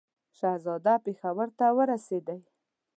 [0.37, 2.39] شهزاده پېښور ته ورسېدی.